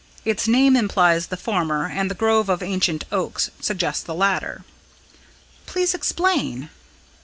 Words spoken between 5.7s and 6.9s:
explain."